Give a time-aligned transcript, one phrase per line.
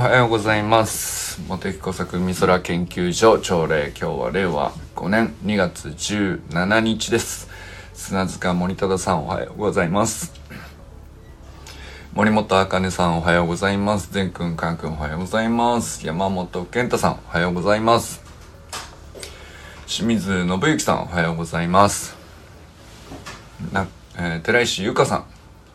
[0.00, 1.42] おはようございます。
[1.46, 7.50] 茂木工作美空研究所朝礼今日は令和5年2月17日です。
[7.92, 10.32] 砂塚森忠さんおはようございます。
[12.14, 14.10] 森本茜さんおはようございます。
[14.10, 16.06] 善くんかんくんおはようございます。
[16.06, 18.22] 山本健太さんおはようございます。
[19.86, 22.16] 清水信之さんおはようございます。
[23.70, 23.86] な、
[24.16, 25.24] えー、寺石由香さん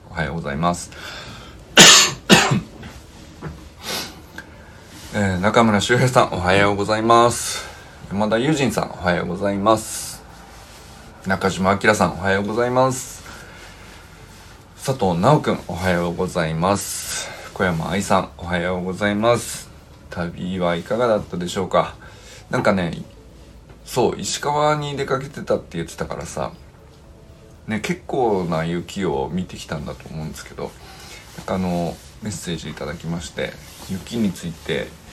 [0.10, 0.90] おはようございます。
[5.18, 7.66] えー、中村修平さんおはようございます。
[8.10, 10.22] 山田友人さんおはようございます。
[11.26, 13.24] 中島明さんおはようございます。
[14.76, 17.30] 佐藤直くんおはようございます。
[17.54, 19.70] 小山愛さんおはようございます。
[20.10, 21.96] 旅はいかがだったでしょうか。
[22.50, 23.02] なんかね
[23.86, 26.52] そう石川に出かけてたって言ってたからさ
[27.68, 30.72] ね結構な雪を見てきたんだと思うんですけど
[31.38, 33.54] なんかあのメッセージいただきまして
[33.90, 35.05] 雪について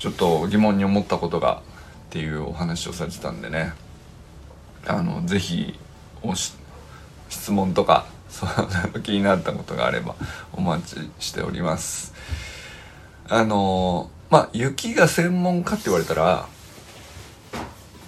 [0.00, 1.60] ちょっと疑問に思ったことが
[2.08, 3.74] っていうお話をされてたんでね。
[4.86, 5.78] あのぜひ
[6.22, 6.54] おし
[7.28, 8.46] 質問とか そ
[8.94, 10.14] う気になったことがあれば
[10.54, 12.14] お待ちしております。
[13.28, 16.46] あのまあ雪が専門かって言われたら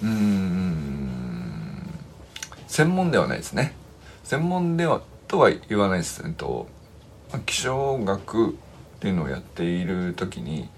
[0.01, 1.93] うーん
[2.67, 3.75] 専門ではないですね。
[4.23, 6.23] 専門ではとは言わないです。
[6.25, 6.67] えっと
[7.45, 8.53] 気象学っ
[8.99, 10.69] ていうのをやっている時に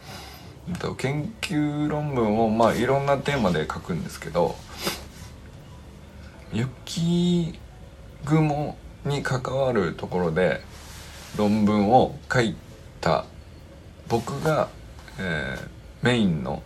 [0.97, 4.55] 研究論文をまあいろんなテーマで書くんですけど
[6.51, 7.59] 雪
[8.25, 10.61] 雲に関わるところで
[11.37, 12.55] 論文を書い
[13.01, 13.25] た
[14.07, 14.69] 僕が、
[15.19, 15.67] えー、
[16.01, 16.63] メインの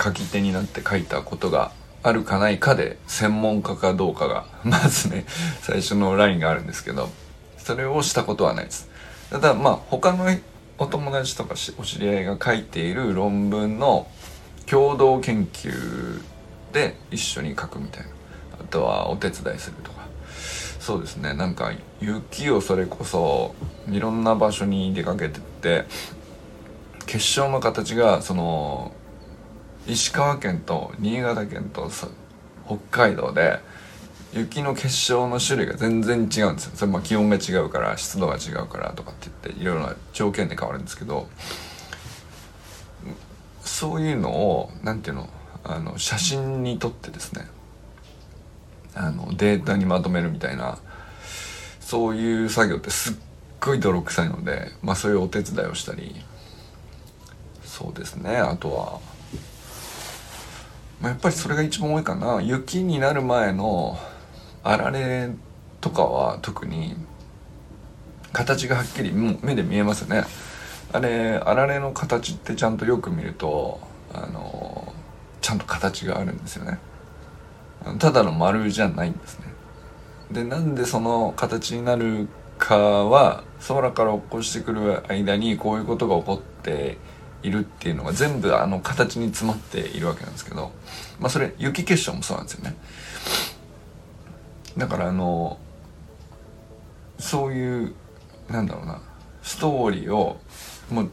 [0.00, 5.24] 書き手になって書いたことがあるかないかで専門家かどうかが まずね
[5.62, 7.10] 最初のラインがあるんですけど
[7.58, 8.88] それをしたことはないです。
[9.30, 10.28] ただまあ他の
[10.78, 14.08] お友達とかお知り合いが書いている論文の
[14.66, 16.22] 共同研究
[16.72, 18.08] で一緒に書くみたいな。
[18.60, 20.02] あとはお手伝いするとか。
[20.80, 21.34] そうですね。
[21.34, 23.54] なんか雪をそれこそ
[23.88, 25.84] いろんな場所に出かけてって
[27.06, 28.92] 結晶の形がその
[29.86, 31.90] 石川県と新潟県と
[32.66, 33.60] 北海道で
[34.32, 36.72] 雪の結晶の種類が全然違うんですよ。
[36.74, 41.28] それま気温が違うから湿度が違うからとかって言っていろいろな条件で変わるんですけど
[43.62, 45.28] そういうのを何ていうの
[45.64, 47.46] あの写真に撮ってですね
[48.94, 50.78] あのデータにまとめるみたいな
[51.80, 53.16] そういう作業ってすっ
[53.60, 56.14] ごい泥臭いので、まあ、そういうお手伝いをしたり
[57.64, 58.36] そうですね。
[58.36, 59.00] あとは、
[61.00, 62.42] まあ、やっぱりそれが一番多いかな。
[62.42, 63.98] 雪になる前の
[64.64, 65.30] あられ
[65.80, 66.96] とかは特に
[68.32, 70.24] 形がはっきり目で見えますよね。
[70.92, 73.80] あれあられの形ってちゃんとよく見ると
[74.12, 74.92] あの
[75.40, 76.78] ちゃんと形があるんですよね。
[77.98, 79.46] ただの丸じゃないんですね。
[80.30, 86.96] でなんでその形になるかは空から落っこしてくる間にこういうことが起こって
[87.42, 90.70] いるっていうのが全部あの形に詰まっているわけなんですけど
[91.18, 92.76] まあそれ雪結晶もそうなんですよね。
[94.76, 95.58] だからあの
[97.18, 97.94] そういう
[98.48, 99.00] なんだろうな
[99.42, 100.40] ストーリーを
[100.90, 101.10] もう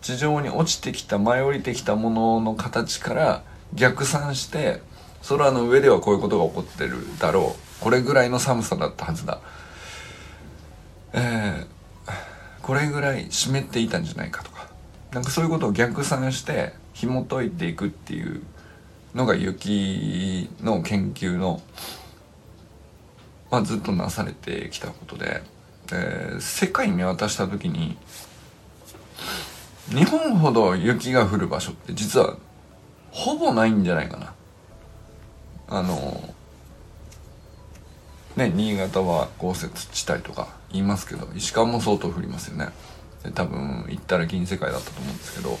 [0.00, 3.42] 地上に落ちてきた舞い降りてきたものの形から
[3.74, 4.80] 逆算して
[5.28, 7.82] 空の上ではこういうことが起こってるだろう。
[7.82, 9.40] これぐらいの寒さだったはずだ。
[11.12, 11.66] えー、
[12.62, 14.68] これぐらい湿っていたんじゃないかとか。
[15.12, 18.42] なんかそういうことを逆算して紐解いていくっていう
[19.14, 21.60] のが雪の研究の
[23.50, 25.42] まあ、ずっとなされてきたことで、
[25.92, 27.96] えー、世界見渡した時に
[29.88, 32.36] 日本ほど雪が降る場所って実は
[33.10, 34.34] ほぼないんじゃないかな。
[35.68, 36.34] あの
[38.36, 42.68] ね新潟は豪雪地帯とか言いますけど石川も相当降りますよね。
[43.34, 45.58] 多分行ったら銀世界だったと思うんですけど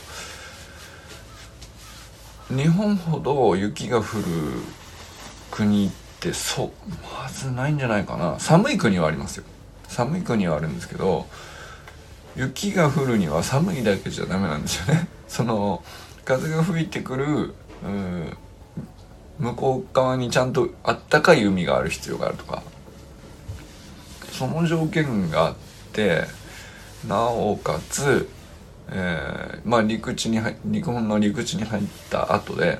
[2.56, 4.24] 日本ほど雪が降る
[5.50, 5.90] 国っ
[6.20, 6.70] てそう
[7.22, 8.38] まずないんじゃないかな。
[8.38, 9.44] 寒い国はありますよ。
[9.88, 11.26] 寒い国はあるんですけど
[12.36, 15.08] 雪が降るには寒いだけじゃダメなんですよね。
[15.26, 15.82] その
[16.24, 17.54] 風が吹いてくる
[19.38, 22.62] 向こう側にちゃんとあったかい海がある必要があるとか。
[24.32, 25.54] その条件があっ
[25.92, 26.24] て
[27.06, 28.26] なおかつ、
[28.90, 32.78] えー、まあ陸地に日本の陸地に入った後で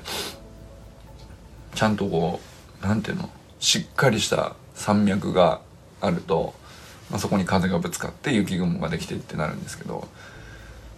[1.75, 2.50] ちゃんとこう
[2.81, 3.29] 何ていうの？
[3.59, 5.61] しっかりした山脈が
[6.01, 6.53] あると、
[7.09, 10.07] まあ、そこに風がぶつかって雪雲ができてってなるんですけど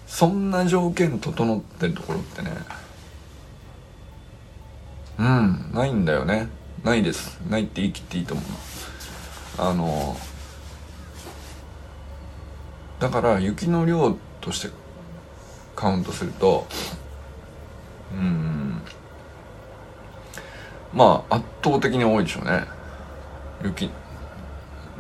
[0.08, 2.52] そんな条件整ってるところってね
[5.20, 6.48] うんないんだよね。
[6.84, 7.40] ないです。
[7.50, 8.46] ないって言い切っていいと思う。
[9.58, 10.18] あの
[13.00, 14.70] だから雪の量として
[15.76, 16.66] カウントすると
[18.12, 18.82] うん
[20.94, 22.66] まあ圧倒的に多いでしょうね。
[23.64, 23.90] 雪。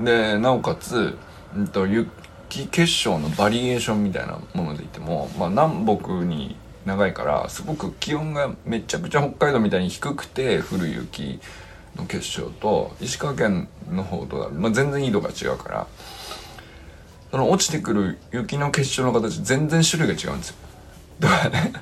[0.01, 1.17] でなおかつ、
[1.55, 6.55] うんと、雪結晶のバリエーションみたいなもので言っても、まあ、南北に
[6.85, 11.39] 長いからすごく気温がめちゃくちゃ北海道みたいに低くて降る雪
[11.95, 15.87] の結晶と石川県の方と、まあ、全然緯度が違うから
[17.31, 20.55] その落ちてくる雪の結晶の形全然種類が違うんですよ。
[21.19, 21.73] だからね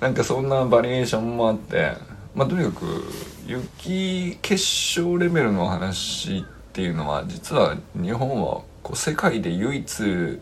[0.00, 1.92] なんかそんなバリエーションもあって
[2.36, 3.02] まあとにかく
[3.46, 6.42] 雪結晶レベルの話っ
[6.74, 10.38] ていうのは実は日本はこう世界で唯一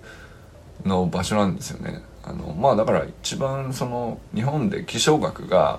[0.84, 2.02] の場所なんですよね。
[2.24, 5.78] あのまあだから一番その日本で気象学が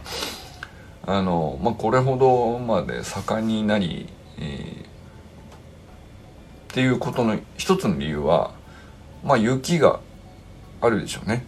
[1.05, 4.07] あの、まあ、これほどまで盛んになり、
[4.39, 4.85] えー、っ
[6.69, 8.51] ていうことの一つの理由は
[9.21, 9.99] まあ雪が
[10.79, 11.45] あるでしょうね。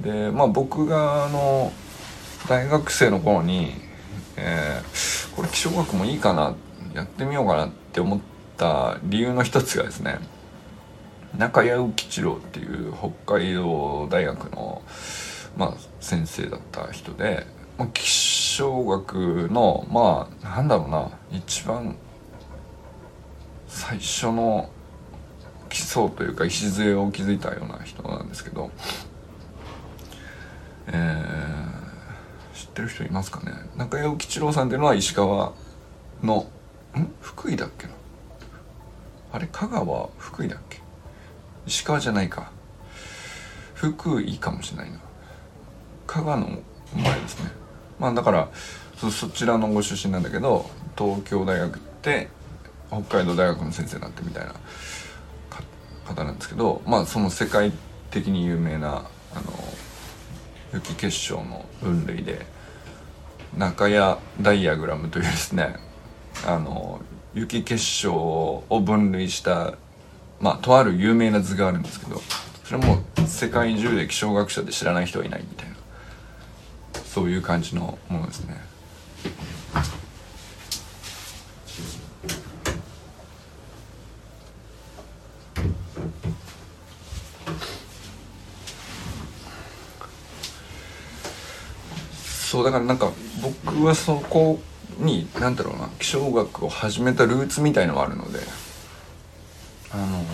[0.00, 1.72] でまあ僕があの
[2.48, 3.72] 大学生の頃に、
[4.36, 6.54] えー、これ気象学もいいかな
[6.94, 8.20] やってみようかなって思っ
[8.56, 10.18] た理由の一つがですね
[11.36, 12.92] 中谷浮吉郎っていう
[13.24, 14.82] 北海道大学の、
[15.56, 17.46] まあ、先生だった人で、
[17.78, 21.96] まあ、気象学のまあなんだろうな一番
[23.66, 24.68] 最初の
[25.70, 28.70] 基礎というか礎を築いたような人なんですけど、
[30.88, 33.52] えー、知ってる人いますかね？
[33.76, 35.52] 中谷吉郎さんっていうのは石川
[36.22, 36.46] の
[36.96, 37.12] ん？
[37.20, 37.92] 福井だっけな？
[39.32, 40.80] あれ香川福井だっけ？
[41.66, 42.50] 石川じゃないか。
[43.74, 44.98] 福井かもしれないな。
[46.06, 46.58] 香川の
[46.94, 47.50] 前ですね。
[47.98, 48.48] まあだから
[48.96, 52.28] そそちらのご出身なんだけど東京大学って
[52.88, 54.54] 北海道大学の先生になってみたいな
[56.04, 57.72] 方なんですけどまあその世界
[58.10, 58.88] 的に有名な
[59.34, 59.52] あの
[60.74, 62.44] 雪結晶の分類で
[63.56, 65.76] 中谷ダイアグラムというですね
[66.46, 67.00] あの
[67.34, 69.74] 雪結晶を分類した
[70.40, 72.20] まあとある有名な図があるんですけど
[72.64, 75.76] それも世界中で気象学者で知らない人はいないみたいな
[77.04, 78.72] そういう感じのものですね。
[92.52, 93.10] そうだからなんか
[93.42, 94.60] 僕はそこ
[94.98, 98.38] に何だろうな気象学を始めたルーツみたいのがあるので。
[99.94, 100.24] あの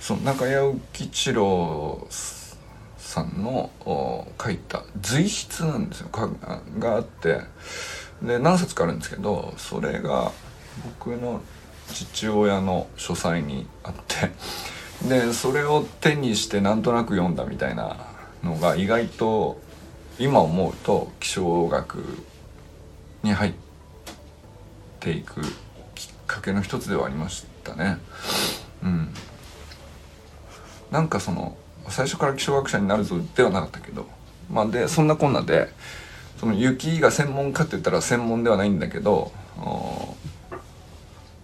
[0.00, 2.06] その中谷吉郎
[2.96, 3.70] さんの
[4.40, 6.08] 書いた随筆なんですよ。
[6.78, 7.40] があって。
[8.22, 10.32] で何冊かあるんですけどそれが
[11.00, 11.40] 僕の
[11.92, 14.30] 父親の書斎にあって。
[15.08, 17.96] でそれを手にしてなんとなく読んだみたいな
[18.42, 19.60] のが意外と
[20.18, 22.02] 今思うと気象学
[23.22, 23.52] に入っ
[24.98, 25.42] ていく
[25.94, 27.98] きっかけの一つではありましたね。
[28.82, 29.14] うん、
[30.90, 31.56] なんかその
[31.88, 34.06] 最初から気象学者になるぞではなかったけど
[34.50, 35.68] まあでそんなこんなで
[36.38, 39.32] その雪が専門かって言ったら専門ではないんだけど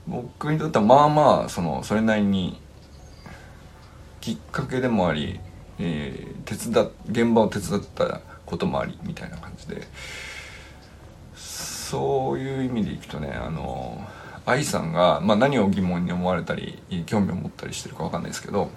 [0.07, 2.61] 僕にとってはまあまあそのそれなりに
[4.21, 5.41] きっかけでもあり、
[5.79, 9.87] えー、手伝現場を手伝ったこともありみたいな感じで
[11.37, 14.03] そういう意味でいくとねあの
[14.47, 18.71] 愛さんが、まあ、何を疑問に思われたり興味を持ったりしてるか分かんないですけど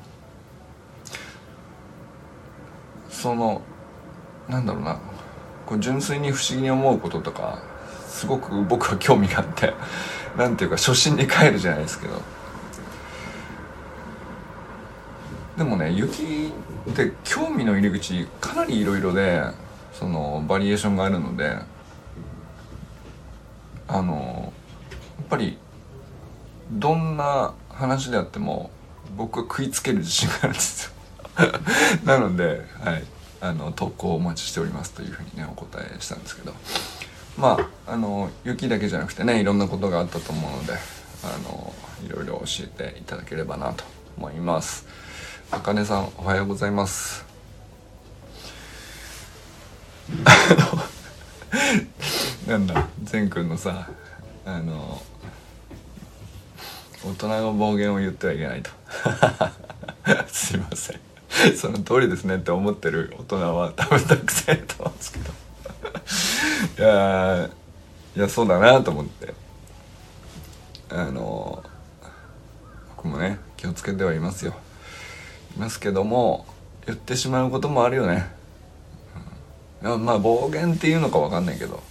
[3.09, 3.61] その
[4.47, 4.99] なんだろうな
[5.65, 7.59] こう純粋に不思議に思うこととか
[8.07, 9.73] すごく僕は興味があって
[10.37, 12.21] なんていうか初心に帰るじゃないですけど
[15.57, 16.51] でもね雪
[16.91, 19.43] って興味の入り口かなりいろいろで
[19.91, 21.57] そのバリエーションがあるので
[23.87, 24.53] あの
[25.17, 25.57] やっぱり
[26.71, 28.69] どんな話であっても
[29.15, 30.91] 僕は食いつける自信があるんですよ。
[32.03, 33.03] なので、はい、
[33.41, 36.53] あの投稿お待ちしておりますというふうにねお答えしたんですけど。
[37.37, 40.73] まああの雪だけじゃなくてねいろんなことがあったと思うので
[41.23, 41.73] あの
[42.03, 43.83] いろいろ教えていただければなと
[44.17, 44.85] 思います。
[45.49, 47.25] あかねさんおはようございます。
[52.45, 53.89] なんだ善くんのさ
[54.45, 55.01] あの
[57.03, 58.71] 大人の暴言を言ってはいけないと。
[60.27, 60.99] すいません。
[61.55, 65.19] その通りですねって思ってる大人は多分たくさんいると思うんですけ
[66.79, 66.83] ど。
[66.83, 67.49] いや
[68.17, 69.33] いやそうだなと思って。
[70.89, 71.63] あの
[72.97, 74.53] 僕もね気をつけてはいますよ。
[75.57, 76.45] ますけども
[76.85, 78.27] 言ってしまうこともあるよね、
[79.83, 81.81] うん、まあ暴言っていうのか分かんないけど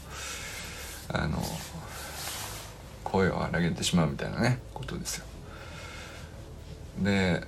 [1.09, 1.39] あの
[3.05, 5.25] 声を荒げてしまうみたいなねことですよ。
[7.03, 7.43] で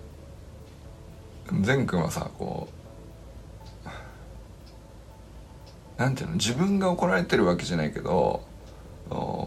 [1.52, 2.68] 善くんはさこ
[5.96, 8.46] うなんていうの自分が怒られてるわけじゃないけど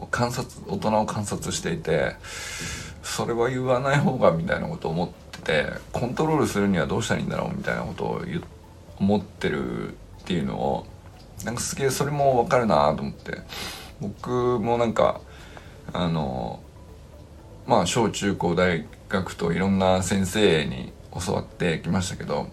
[0.09, 2.15] 観察大人を観察していて
[3.03, 8.21] それは言わない方がみたいなことを思っててコントロールするにはどうしたらいいんだろうみたいなことを
[9.00, 9.93] 思ってるっ
[10.25, 10.86] ていうのを
[11.43, 13.39] なんかすげえそれも分かるなと思って
[14.00, 15.21] 僕もなんか
[15.93, 16.62] あの
[17.65, 20.93] まあ小中高大学といろんな先生に
[21.25, 22.48] 教わってきましたけど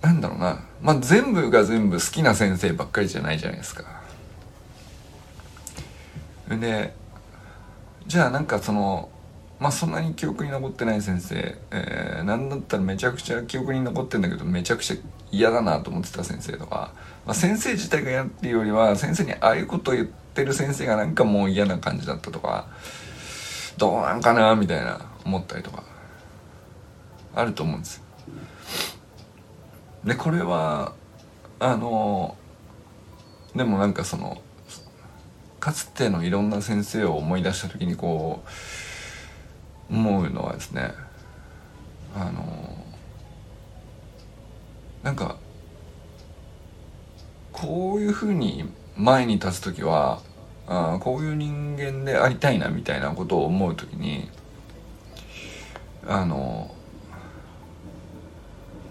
[0.00, 4.00] なんだろうなまあ全部が全部好きな先生ばっかりじゃないじゃないですか。
[6.48, 6.92] で
[8.06, 9.08] じゃあなんかその
[9.60, 14.96] まあそんなに記憶に残ってない先生、えー、なんだったらめちゃくちゃ記憶に残ってんだけどめちゃくちゃ
[15.30, 16.92] 嫌だなと思ってた先生とか、
[17.26, 22.68] まあ、先生自体が嫌っていうよりは先生にああいうこと言ってる先生がなんかもう嫌な感じだったとか
[23.76, 25.84] どうなんかなみたいな思ったりとか
[27.34, 28.04] あると思うんですよ。
[30.04, 30.94] でこれは
[31.58, 32.34] あの
[33.54, 34.40] でもなんかその
[35.60, 38.48] かつてのいろんな先生を思い出した時にこう
[39.90, 40.92] 思うのはですね
[42.14, 42.84] あの
[45.02, 45.36] なんか
[47.52, 48.64] こういうふうに
[48.96, 50.20] 前に立つ時は
[50.66, 54.28] あこういう人間でありたいなみたいなことを思う時に
[56.06, 56.74] あの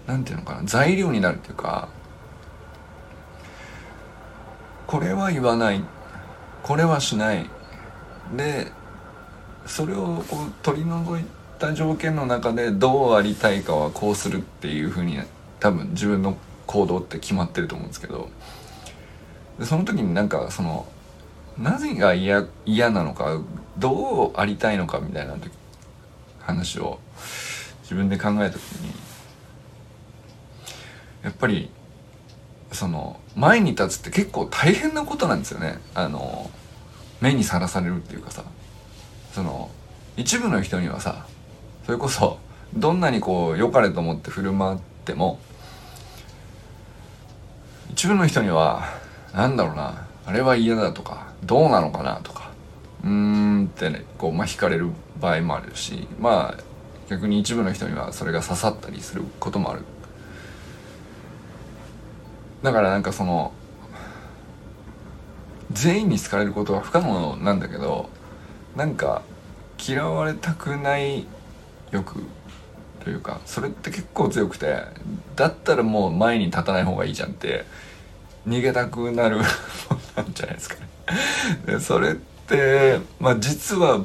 [0.06, 1.88] なんていうのかな材料になるっていうか
[4.86, 5.84] これは言わない
[6.62, 7.48] これはしない。
[8.36, 8.72] で
[9.66, 11.24] それをこう取り除い
[11.58, 15.18] た条件の中でどうありたいかはこうするっていうふうに
[15.60, 16.36] 多分自分の
[16.66, 18.28] 行動って決まってると思うんですけど
[19.58, 20.86] でその時になんかその
[21.58, 23.40] なぜが嫌嫌なのか
[23.78, 25.36] どうありたいのかみたいな
[26.40, 26.98] 話を
[27.82, 28.92] 自分で考えた時に
[31.22, 31.70] やっぱり
[32.72, 35.78] その前に立つって結構大変なことなんですよね。
[35.94, 36.50] あの
[37.20, 38.44] 目にさらされるっていうかさ。
[39.32, 39.70] その
[40.16, 41.26] 一部の人にはさ
[41.86, 42.38] それこそ
[42.74, 45.38] どんなにこう良かれと思って振る舞っても
[47.90, 48.84] 一部の人には
[49.34, 52.50] なんだろうなあれは嫌だとかどうなのかなとか
[53.02, 54.88] うーんってねこうまあ惹かれる
[55.20, 56.62] 場合もあるしまあ
[57.08, 59.82] 逆に一部の人にはそれが刺さったりすることもある。
[62.62, 63.52] だからなんかその
[65.72, 68.10] 全員に好かれることは不可能なんだけど
[68.80, 69.20] なんか
[69.78, 71.26] 嫌われたくない
[71.90, 72.24] 欲
[73.04, 74.84] というかそれって結構強くて
[75.36, 77.66] だったらもう前に立たない方がいいじゃんって
[78.48, 79.36] 逃げたくなる
[80.16, 80.88] なんじゃないですかね。
[81.66, 84.00] でそれってまあ実は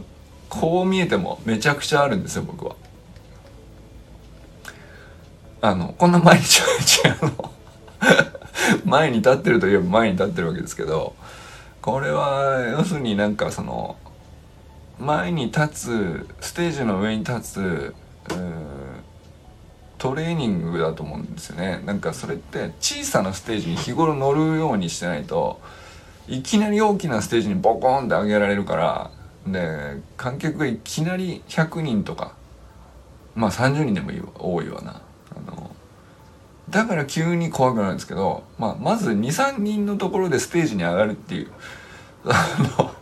[0.50, 2.76] こう見えてもめちゃくちゃあるんですよ僕は。
[5.62, 7.52] あのこんな毎日毎日あの
[8.84, 11.16] 前に立ってるといえば前に立ってるわけですけど
[11.82, 13.96] これは要するになんかその
[15.00, 17.96] 前に立つステージの上に立つ
[19.98, 21.82] トレーニングだと思うんですよね。
[21.86, 25.60] なんかそれって小さなステージに日頃乗るようにしてないと
[26.28, 29.12] いきなり大きなステージにボコーンって上げられるから
[29.48, 32.34] で観客がいきなり100人とか
[33.36, 35.02] まあ30人でもいい多いわな。
[35.36, 35.72] あの
[36.70, 41.52] だから急に怖くなるんですけど、まあ、まず23人のところでステージに上がるっていう。
[42.26, 42.95] あの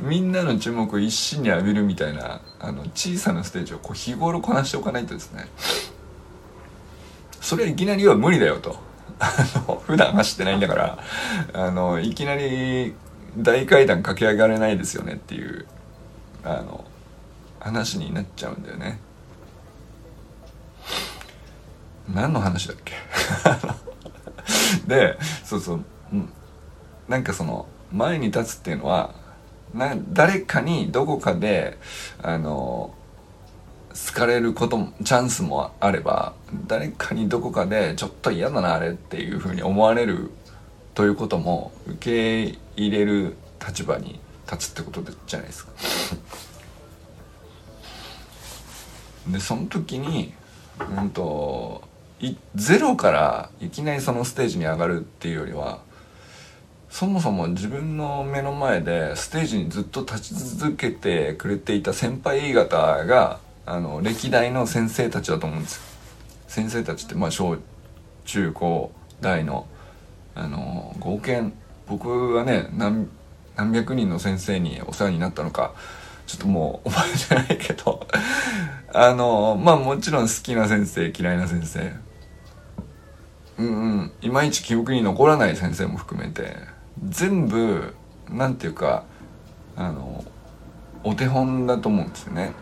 [0.00, 5.48] みんなの注目を一身に浴びるみたいなあの小さなステージをこう日頃こなしておかないとですね。
[7.40, 8.76] それはいきなりは無理だよと。
[9.20, 9.32] あ
[9.66, 10.98] の普段走ってないんだから。
[11.54, 12.94] あのいきなり
[13.36, 15.66] 大階段駆け上がれないですよねっていう
[16.44, 16.84] あの
[17.60, 19.00] 話になっちゃうんだよね。
[22.12, 22.94] 何の話だっけ？
[24.86, 25.84] でそうそう。
[27.08, 29.14] なんかその前に立つっていうのは
[29.74, 31.78] な誰かにどこかで
[32.22, 32.94] あの
[34.06, 36.34] 好かれることもチャンスもあれば
[36.66, 40.30] 誰かにどこかでちょっと嫌だなあれっていうふうに思われる
[40.94, 44.20] ということも受け入れる立場に
[44.50, 45.72] 立つってことじゃないですか。
[49.28, 50.32] でその時に
[50.96, 51.82] うんと
[52.54, 55.80] ゼロからいきなりそのステージに上がるっていうよりは
[56.98, 65.76] そもそも自分の目の前でステージにずっと立ち続けてくれていた先輩方があの歴代の先生たちだと思うんです。
[65.76, 65.82] よ。
[66.48, 67.56] 先生たちってまあ小
[68.24, 68.90] 中高
[69.20, 69.68] 大の
[70.34, 71.44] あの合計
[71.86, 73.08] 僕はね何
[73.54, 75.74] 何百人の先生にお世話になったのか
[76.26, 78.08] ちょっともう覚えてないけど
[78.92, 81.92] あのまあもちろん好きな先生嫌いな先生。
[83.58, 84.12] うんうん。
[84.20, 86.76] いまいち記憶に残らない先生も含めて。
[87.08, 87.94] 全部
[88.30, 89.04] なんていうか
[89.76, 90.24] あの
[91.04, 92.52] お手本だと思うんですよね。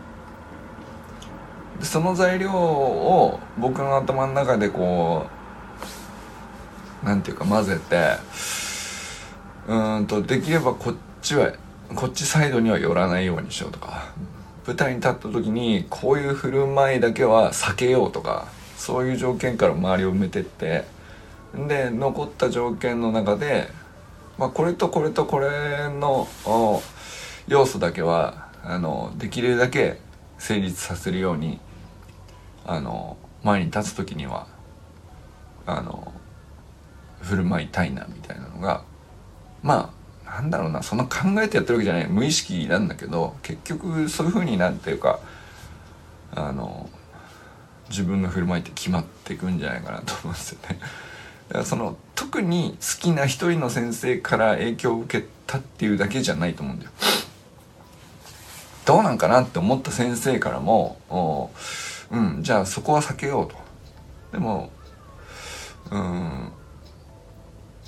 [1.79, 5.27] でその材料を僕の頭の中でこ
[7.03, 8.13] うなんていうか混ぜて
[9.67, 11.51] うんとできればこっちは
[11.95, 14.13] こっちサイドには寄らないようにしようとか
[14.65, 20.85] 舞台に立った時にこういう振る舞いだけは避けようとかそういう条件から周りを埋めてって
[21.67, 23.69] で残った条件の中で、
[24.37, 26.27] まあ、これとこれとこれの
[27.47, 29.99] 要素だけはあのできるだけ
[30.37, 31.59] 成立させるように
[32.65, 34.47] あの前に立つ時には
[35.65, 36.13] あの
[37.21, 38.83] 振る舞いたいなみたいなのが
[39.63, 39.93] ま
[40.25, 45.19] あなんだろうなそんな考えてやってるわけじゃない無意識なんだけど結局そういうふうになんていうか
[46.35, 46.89] あの
[47.89, 50.79] 自分の振る舞いって決まっていくんじゃないかなと思うんですよね。
[51.63, 56.91] その特に好きな一人の先生から影響を受けたっていうだけじゃないと思うんだよ。
[58.85, 60.99] どうなんかなって思った先生からも
[62.11, 63.55] うんじゃあそこは避けようと。
[64.31, 64.71] でも
[65.91, 66.51] うん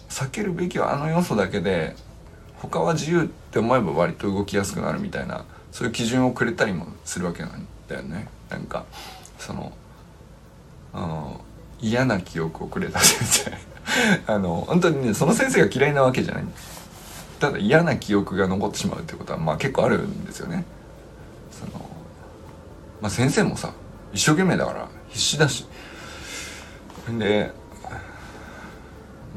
[0.10, 1.96] 避けるべきはあの要素だけで
[2.58, 8.86] 他は自由って思えば割と動きやすくなるみたいなそういう基準をくれたりもするわけなんだよねなんか
[9.38, 9.72] その
[11.82, 13.52] 嫌な記憶をくれた先生。
[14.32, 16.44] あの本当にねその先生が嫌いなわけじゃない。
[17.40, 20.66] ただ嫌な記憶が残ってしまうってことはまあ結構あるんですよね。
[21.52, 21.86] その
[23.02, 23.74] まあ先生もさ
[24.14, 25.66] 一生懸命だから必死だし。
[27.18, 27.52] で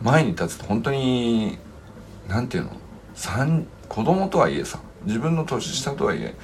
[0.03, 1.59] 前に立つと本当に
[2.29, 3.63] 何て言うの？
[3.89, 6.35] 子供とはいえさ自分の年下とはいえ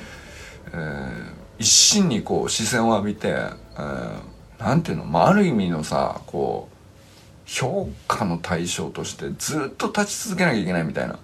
[0.73, 4.21] えー、一心にこう視線を浴びて、えー、
[4.59, 6.77] なんていうの、まあ、ある意味のさこう
[7.47, 11.18] 評価の対象としてずっと立ち続けなきゃいけないみたいな。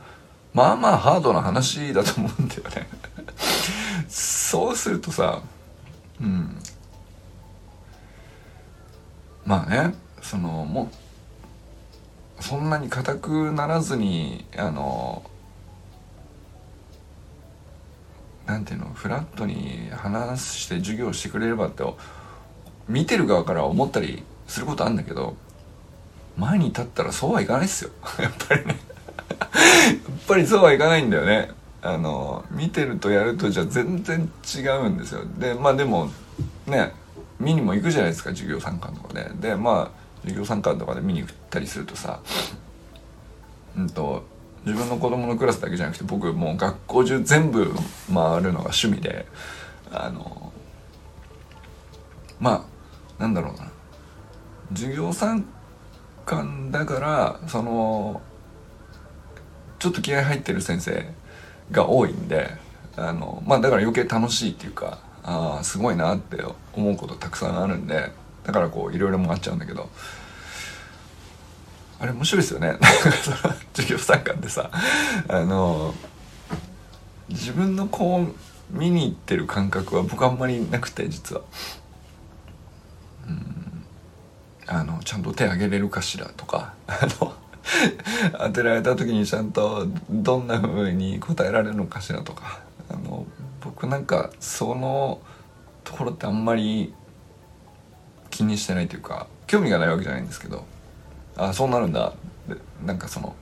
[0.54, 2.88] まあまあハードな話だと思うんだよね。
[4.08, 5.42] そうするとさ
[6.20, 6.56] うん。
[9.44, 10.90] まあねそのも
[12.40, 15.22] うそんなに硬くならずにあの
[18.46, 21.82] なんていうのフラットに話して授業してくれればって
[22.88, 25.36] 見てる側から思ったりすることあるんだけど
[26.36, 27.90] 前に立ったらそうはいかないっすよ。
[28.20, 28.76] やっぱりね。
[29.38, 31.50] やっぱりそうはいかないんだよね。
[31.82, 35.20] あの見てるとやるとじゃ全然違うんですよ。
[35.38, 36.10] でまあでも
[36.66, 36.92] ね
[37.38, 42.20] 見にも行くじゃないですか授業参観とかででまあ授業参観とかで見に行ったりするとさ
[43.76, 44.24] うんと
[44.64, 47.74] 自分の子供のクラスだけじゃなくて僕もう学校中全部
[48.12, 49.26] 回るのが趣味で
[49.92, 50.52] あの
[52.40, 52.73] まあ
[53.18, 53.70] なんだろうな
[54.72, 55.44] 授業参
[56.24, 58.22] 観だからその
[59.78, 61.06] ちょっと気合入ってる先生
[61.70, 62.50] が多いんで
[62.96, 66.42] あのまあだから余計楽しいっていうかあすごいなって
[66.74, 68.10] 思うことたくさんあるんで
[68.44, 69.88] だからこういろいろ回っちゃうんだけど
[71.98, 72.76] あれ面白いですよね
[73.72, 74.70] 授業参観でさ
[75.28, 75.94] あの
[77.28, 78.26] 自分の子を
[78.70, 81.42] 見に行ってる感覚は僕あんまりなくて実は。
[84.66, 87.34] あのちゃんと手挙げれるかしらとか あの
[88.38, 93.26] 当てられた時にちゃんとどんな風に答えられるのかしらとかあの
[93.62, 95.20] 僕なんかその
[95.82, 96.94] ところってあんまり
[98.30, 100.64] 気にしてないというか興味がないわけじゃないんですけど
[101.36, 102.12] あそうなるんだ。
[102.84, 103.34] なんかその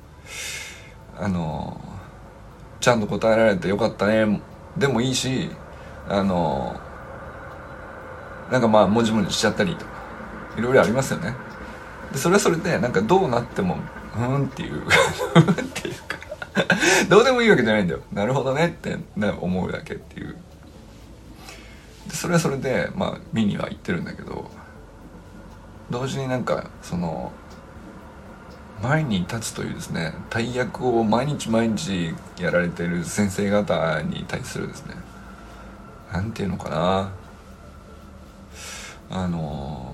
[1.18, 1.80] あの
[2.80, 4.40] ちゃんと答えられてよかったね
[4.76, 5.50] でもいいし
[6.08, 6.80] あの
[8.50, 10.01] なんかまあもじもじしちゃったりとか。
[10.56, 11.34] いろいろありますよね。
[12.12, 13.78] でそれはそれでなんかどうなっても
[14.16, 14.84] うんっていうっ
[15.72, 16.18] ていうか
[17.08, 18.00] どうでもいいわけじゃないんだよ。
[18.12, 18.98] なるほどねって
[19.40, 20.36] 思うだけっていう。
[22.08, 24.50] でそれはそれでまあ見には行ってるんだけど
[25.90, 27.32] 同時になんかその
[28.82, 34.96] 前に立つというですね大役を毎日毎日やられてる先生方に対するですね
[36.12, 37.12] 何て言うのかな。
[39.14, 39.91] あの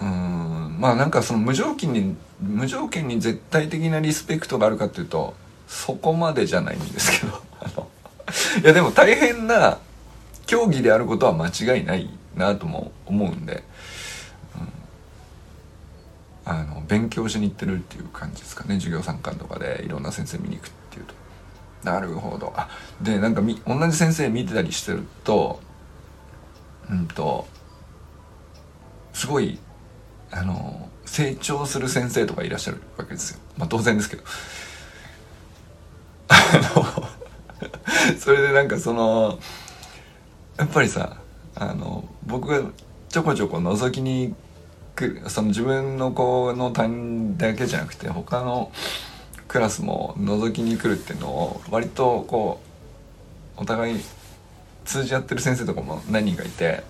[0.00, 0.76] うん。
[0.78, 5.34] まあなんかその無条件に無条件に絶対的なリスペクトがあるかっていうと
[5.66, 7.88] そこまでじゃないんですけど
[8.62, 9.78] いやでも大変な
[10.46, 13.64] 競技であることは間違いないなとも思うんで、
[14.54, 18.74] うん、あの勉強しに行ってるっていう感じですかね。
[18.74, 21.14] 授業参観とかでいろんな先生見に行くっていうと。
[21.82, 22.52] なるほど。
[22.56, 22.68] あ
[23.00, 25.60] でなんかみ同じ先生見てたりしてると
[26.90, 27.48] うんと
[29.12, 29.58] すごい
[30.36, 33.40] あの成長する先生とかいらっしゃるわけですよ。
[33.56, 34.22] まあ当然ですけど。
[36.28, 36.36] あ
[36.74, 37.08] の
[38.18, 39.38] それでなんかその
[40.58, 41.16] やっぱりさ
[41.54, 42.60] あの僕が
[43.08, 44.34] ちょこちょこ覗きに
[44.94, 48.70] 来るその自分の子の担任だけじゃなくて他の
[49.48, 52.60] クラスも覗きに来るっていうのを割とこ
[53.56, 54.00] うお互い
[54.84, 56.82] 通じ合ってる先生とかも何人かいて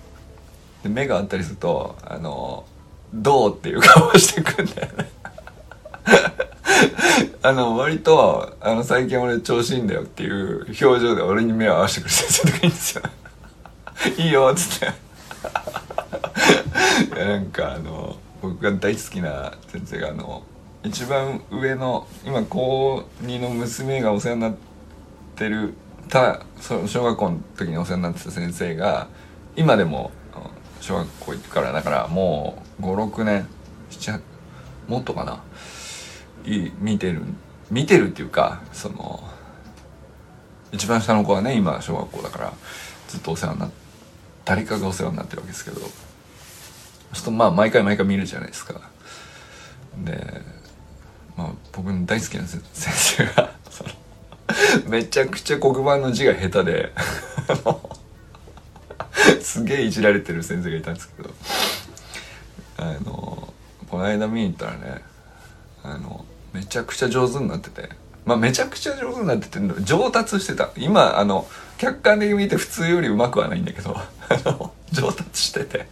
[0.83, 2.65] で目が合ったりするとあの
[3.23, 5.11] 「どう?」っていう顔してくんだよね
[7.43, 13.03] あの割とあの最近俺調子いいんだよっていう表情で俺に目を合わせてくる先生とかいいんですよ
[14.19, 14.93] いいよっつって
[17.25, 20.43] なんかあの僕が大好きな先生があの
[20.85, 24.55] 一番上の今高2の娘がお世話になっ
[25.35, 25.75] てる
[26.09, 29.09] たそ小学校の時にお世話になってた先生が
[29.57, 30.11] 今でも
[30.81, 33.47] 小学校行ってからだからもう56年
[33.91, 34.21] 7
[34.89, 35.43] もっとかな。
[36.45, 37.23] い見てる
[37.71, 39.21] 見てるっていうかその
[40.71, 42.53] 一番下の子はね今小学校だから
[43.09, 43.75] ずっとお世話になって
[44.45, 45.91] 誰かがお世話になってるわけですけどそう
[47.15, 48.81] するとまあ毎回毎回見るじゃないですか。
[50.05, 50.41] で
[51.37, 53.51] まあ僕の大好きな先生が
[54.87, 56.93] めちゃくちゃ黒板の字が下手で
[59.43, 61.31] すげえいじられてる先生がいたんですけど。
[62.79, 63.55] あの
[63.89, 65.03] この間見に行ったらね
[65.83, 67.89] あのめちゃくちゃ上手になってて。
[68.25, 70.71] まあめちゃくちゃ上手になってて上達してた。
[70.77, 71.47] 今あの
[71.79, 73.97] 客観的に見て普通よりうまくはないんだけど
[74.93, 75.87] 上達してて。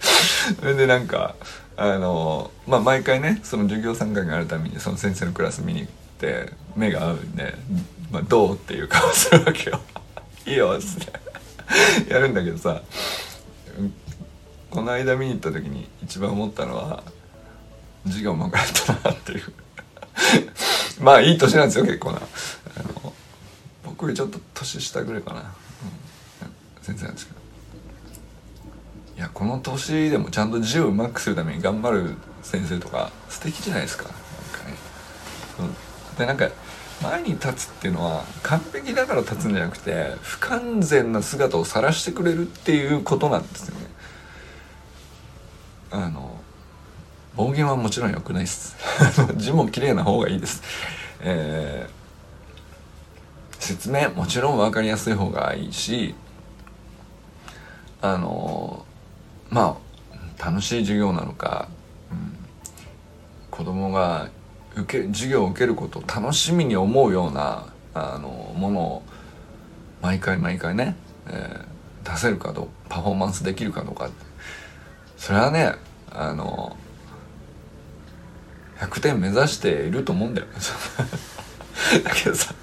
[0.60, 1.34] それでなんか
[1.76, 7.54] あのまあ毎回ねその授業参観があるためにその先生のクラス見に行って目が合うんで
[8.10, 9.80] 「まあ、どう?」っていう顔するわけよ
[10.46, 11.27] 「いいよ」っつって。
[12.08, 12.82] やるんだけどさ
[14.70, 17.02] この間見に行った時に一番思ったのは
[18.06, 19.42] 字がうまくなったなっていう。
[21.00, 22.18] まあいい年なんですよ結構な。
[22.18, 23.12] あの
[23.84, 25.46] 僕よりちょっと年下ぐらいかな、うん、
[26.82, 27.38] 先生なんですけど。
[29.16, 34.04] いやこの年でもちゃんと字をうまくするために頑張る先生とか素敵じゃないですか。
[34.04, 34.18] なんか
[34.70, 34.76] ね、
[35.60, 36.48] うん、でなんか
[37.02, 43.86] 前に立つっていうのは完璧だから立つんじゃなくて不完全な姿を晒してくれるっていうことなんですよね。
[45.90, 46.40] あの
[47.36, 48.76] 暴言はもちろん良くないです。
[49.36, 50.62] 字も綺麗な方がいいです。
[51.20, 56.14] えー、説明もちろん分かりやすい方がいいし
[58.00, 58.84] あの
[59.50, 59.78] ま
[60.40, 61.68] あ楽しい授業なのか、
[62.12, 62.36] うん、
[63.50, 64.28] 子供が
[64.78, 69.02] 受け授業を受けることを楽しみに思うようなあのものを
[70.02, 70.96] 毎回毎回ね、
[71.28, 74.08] えー、出せるかどうパフォーマンスできるかどうか
[75.16, 75.74] それはね
[76.10, 76.76] あの
[78.78, 80.46] 100点目指していると思うんだよ
[82.04, 82.54] だけどさ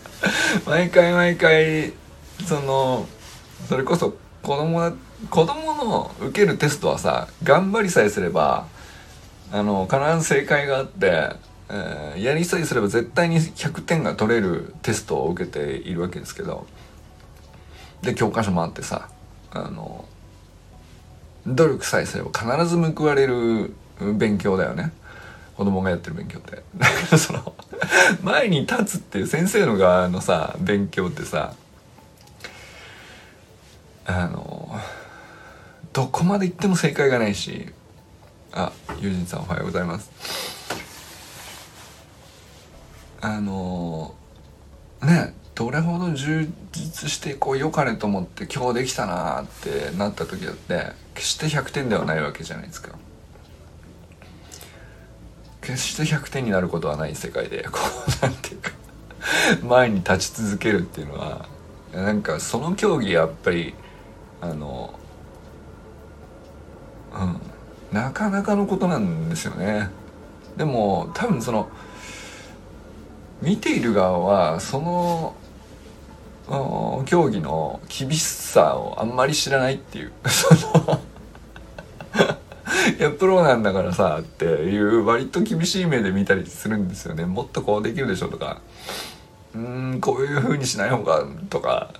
[0.65, 1.93] 毎回毎回
[2.47, 3.07] その
[3.67, 4.93] それこそ子供
[5.29, 8.67] 子供の受けるテストはさ頑張りさえすれば
[9.51, 11.29] あの必ず正解があって、
[11.69, 16.67] えー、やりさえすれば絶対に100点が取れるテストを受けているわけですけど
[18.01, 19.09] で教科書もあってさ
[19.51, 20.05] あの
[21.47, 23.73] 努力さえすれば必ず報われる
[24.17, 24.91] 勉強だよね。
[25.55, 26.63] 子供がやってる勉強って。
[26.75, 27.53] だけどその、
[28.21, 31.53] 前に立つっていう先生の側のさ、勉強ってさ、
[34.05, 34.77] あの、
[35.93, 37.71] どこまで行っても正解がないし、
[38.51, 40.54] あ、友人さんおはようございます。
[43.25, 44.13] あの、
[45.01, 52.95] ね、どれほど充実してこう良かれと思って今日できたなってなった時だって決して100点ではないわけじゃないですか。
[55.61, 57.79] 決して100点になることはない世界でこ
[58.21, 58.71] う なんていうか
[59.63, 61.47] 前に立ち続けるっていうのは
[61.91, 63.73] なんかその競技やっぱり
[64.41, 64.93] あの
[67.15, 67.41] うん
[67.91, 69.89] なかなかのことなんですよね
[70.55, 71.67] でも多分その
[73.45, 75.35] 見ている側はその
[77.05, 80.11] 競技の厳しさをあんまり知らないっていう。
[80.27, 80.99] その
[82.97, 87.25] いやプロなんだからさっていう割と厳しい目で見たりするんですよね。
[87.25, 88.61] もっとこうできるでしょとか。
[89.53, 91.91] うんこういう風にしない方がとか。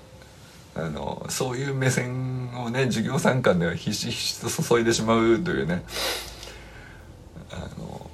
[0.78, 5.86] あのそういう目線をね授業参観ではひしひしと注いでしまうというね
[7.50, 8.12] あの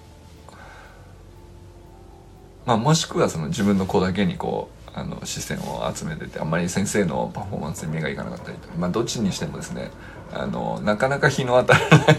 [2.66, 9.90] まあもしくはその自分の子だけにこうあの視線を集めててあんまり先生のパフォーマンスに目がいかなかったりとまあどっちにしてもですね
[10.34, 12.18] あのなかなか日の当たらない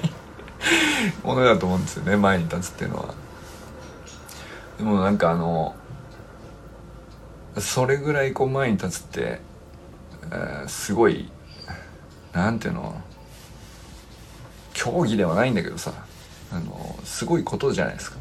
[1.23, 3.15] ものだと思うんですよね前に立つっていうのは。
[4.79, 5.75] でもなんかあの
[7.59, 9.41] それぐらいこう前に立つって、
[10.31, 11.31] えー、すごい
[12.33, 13.01] なんていうの
[14.73, 15.93] 競技ではないんだけどさ
[16.51, 18.19] あのすごいことじゃないですか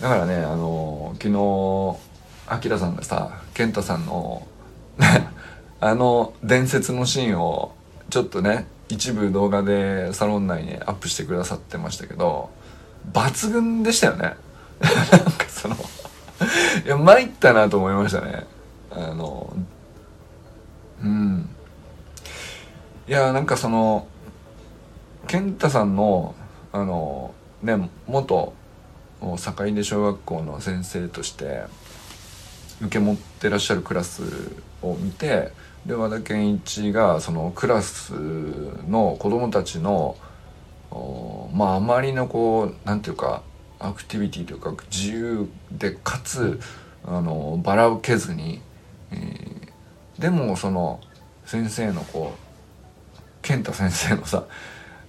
[0.00, 1.96] だからねあの昨日
[2.54, 4.46] アキラさんがさ健太さんの
[5.80, 7.74] あの伝説のシーンを
[8.10, 12.50] ちょっとね一部動画でサロン内にアップしてくださってましたけど
[13.12, 14.36] 抜群でしたよね。
[14.80, 15.76] なんかその
[16.84, 18.44] いや参ったなと思いましたね。
[18.90, 19.54] あの
[21.02, 21.48] うん。
[23.08, 24.06] いやなんかその
[25.26, 26.34] 健太さんの
[26.72, 27.32] あの
[27.62, 28.52] ね元
[29.36, 31.64] 坂出小学校の先生として
[32.80, 34.22] 受け持ってらっしゃるクラス
[34.82, 35.52] を見て
[35.86, 38.12] で和田健一がそのクラス
[38.88, 40.16] の子供たちの
[41.52, 43.42] まああまりのこうなんていうか
[43.78, 46.60] アクティビティというか自由でかつ
[47.04, 48.60] あのばらけずに、
[49.12, 51.00] えー、でもその
[51.44, 54.44] 先生のこう健太先生のさ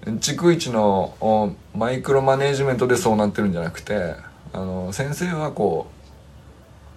[0.06, 4.16] 逐一のマイクロマネージメントでそうなってるんじゃなくて
[4.54, 5.88] あの先生はこ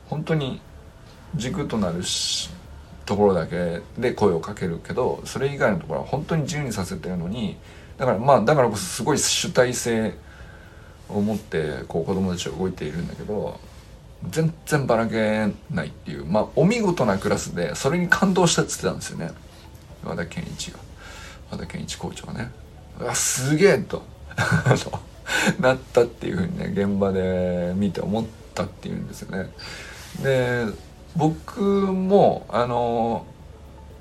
[0.06, 0.60] う本当に
[1.34, 2.50] 軸となるし
[3.06, 7.56] ところだけで声をかけるけどそれ以外のところは本当に自由にさせてるのに
[7.98, 10.14] だからまあだからこそすごい主体性
[11.08, 13.58] を持ってこう子供たちは動いているんだけど
[14.28, 19.30] 全然ばらけないっていうまあお見事なクラスでそれに感動したっつってたんですよね。
[20.04, 20.78] 和田健一が。
[21.50, 22.50] 和田健一校長がね。
[23.04, 24.02] わすげえと
[25.60, 29.50] なったっていうふうにね現場で見て思ったっていうんですよね。
[30.22, 30.66] で
[31.16, 33.26] 僕もあの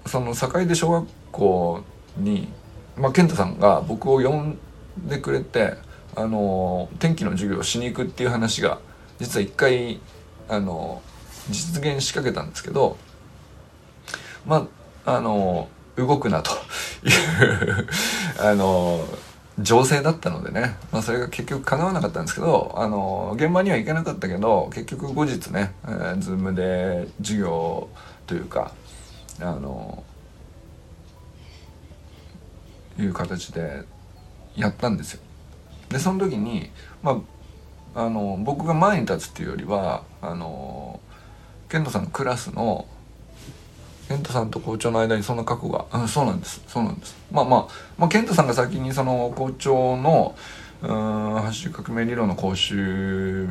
[0.05, 1.83] その坂出小学校
[2.17, 2.49] に、
[2.97, 4.59] まあ、健太さんが僕を呼ん
[4.97, 5.75] でくれて
[6.15, 8.79] あの天気の授業をしに行くっていう話が
[9.19, 9.99] 実は一回
[10.47, 11.01] あの
[11.49, 12.97] 実現しかけたんですけど
[14.45, 14.67] ま
[15.05, 15.67] ああの
[15.99, 16.51] 動くなと
[17.03, 17.87] いう
[18.39, 19.05] あの
[19.59, 27.89] 情勢だったのでね、まあ、それが結局叶わなかったんですけどあの現場には行けなかったけど結局後日ね、えー、ズームで授業
[28.25, 28.71] というか
[29.41, 30.03] あの
[32.97, 33.83] いう形で
[34.55, 35.21] やったんですよ。
[35.89, 36.69] でその時に、
[37.01, 37.21] ま
[37.95, 40.99] あ、あの僕が前に立つっていうよりはあの
[41.69, 42.85] 健人さんのクラスの
[44.09, 46.61] 健太さんと校長の間にそんな過去が、うん、そうなんです。
[46.67, 47.15] そうなんです。
[47.31, 47.67] まあまあ、
[47.97, 50.35] まあ、健太さんが先にその校長の
[50.81, 53.49] うん走り革命理論の講習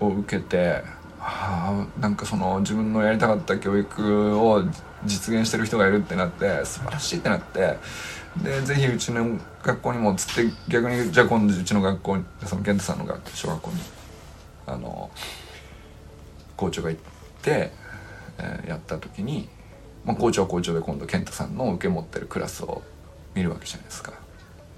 [0.00, 0.82] を受けて
[1.18, 4.62] はあなんかその自分のやりたかった教育を
[5.04, 7.76] 実現してる人がいるってなって素晴らしいってなって
[8.42, 13.76] でぜひうちの学校にもつって逆にじゃあ今度うちの学校にその健太さんの学小学校に
[14.66, 15.10] あの
[16.56, 17.02] 校長が行っ
[17.42, 17.70] て
[18.40, 19.48] えー、やった時に、
[20.04, 22.82] まあ、校長は校長で今度健太さんの受け持ってるクラスを
[23.34, 24.12] 見るわけじゃないですか。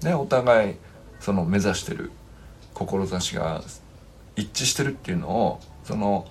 [0.01, 0.75] でお互い
[1.19, 2.11] その目指してる
[2.73, 3.61] 志が
[4.35, 6.27] 一致してるっていうのをその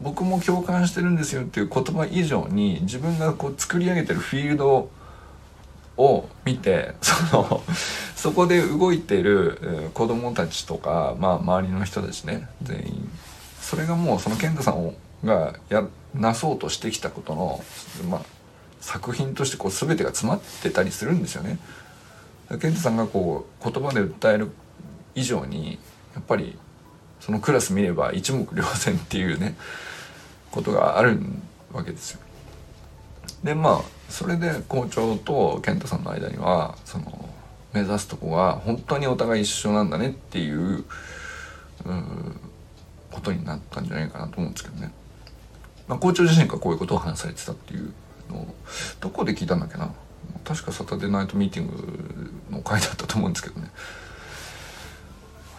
[0.00, 4.90] 僕も共感してるんですよっていう言葉以上に自分がこう作り上げてるフィールド
[5.96, 7.62] を見てその
[8.14, 13.10] そこで動いてる子供たちとか、まあ、周りの人たちね全員
[13.60, 17.62] それがもうその健太さんがやなそうとしてきたことの、
[18.08, 18.20] まあ、
[18.80, 21.58] 作品としてこう全てが詰まってたりするんですよね。
[22.60, 24.50] 健太さんがこう言葉で訴える
[25.14, 25.78] 以上に
[26.14, 26.56] やっぱり
[27.20, 29.56] そのクラス見れば一目瞭然っていうね
[30.50, 31.20] ことがある
[31.72, 32.20] わけですよ。
[33.44, 37.28] でまあそれで校長と健太さんの間にはその
[37.74, 40.84] 目指すとこが本当にお互い一緒なんだねっていうう
[43.12, 44.90] ことになったんじゃないかなと思うんですけどね。
[45.88, 47.92] まあ、校長自身がこういうことを話されてたっていう
[48.30, 48.54] のを
[49.00, 49.90] どこで聞いたんだっけな
[50.44, 53.70] 確かサタデーナイトミーティングの回だったと思うんですけどね。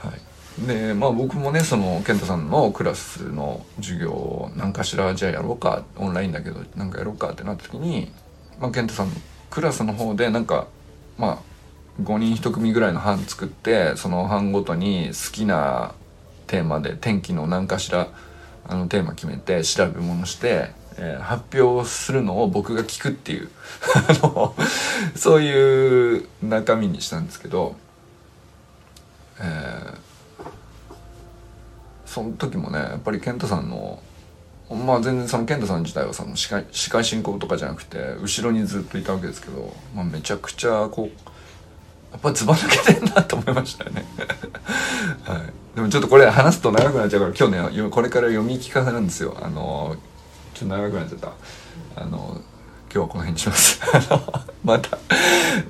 [0.01, 0.13] は
[0.63, 8.11] い、でまあ僕もねその健太さんのクラスの授業を何かしらじゃあやろうかオンラインだけどなんかやろうかってなった時に、
[8.59, 9.15] まあ、健太さんの
[9.49, 10.67] クラスの方でなんか
[11.17, 15.93] まあ5人1組ぐらいの班作ってその班ごとに好きな
[16.47, 18.07] テーマで天気の何かしら
[18.67, 23.49] あのテーマ決めて調べ物して、えー、発表するのを僕が聞くっていう。
[25.15, 27.75] そういう中身にしたんですけど、
[29.39, 29.97] えー、
[32.05, 34.01] その時もねやっぱり健太さんの
[34.69, 41.29] まあ全然その健太さん自体はその司会司会進行とかじゃなくて後ろにずっといたわけですけど、まあ、めちゃくちゃこう
[42.11, 44.05] やっぱずば抜けてんなと思いましたよね。
[45.23, 45.41] はい、
[45.79, 49.37] でもちょっとこれ話すと長くなっちゃうから今日ねこれから読み聞かせなんですよ。
[49.41, 49.95] あの
[50.53, 51.31] ちょっと長くなっちゃった。
[51.95, 52.41] あの
[52.91, 53.79] 今日はこの辺にします。
[54.61, 54.97] また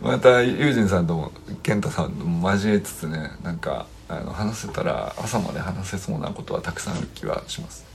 [0.02, 7.86] またユージンさんとも健太さんとも交えつつねなんかあの話せたら朝まで話せそうなことはたくさんある気はします。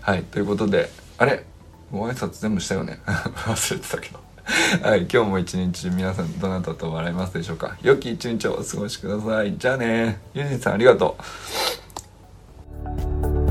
[0.00, 1.44] はいということであれ？
[1.90, 3.00] ご挨拶全部したよね？
[3.06, 4.20] 忘れてたけど。
[4.82, 7.76] はい、今日も一日皆さんどなたと笑いますでしょうか？
[7.82, 9.56] 良き一日をお過ごしください。
[9.56, 10.20] じゃあね。
[10.34, 11.16] ゆうじさんありがと
[13.40, 13.43] う。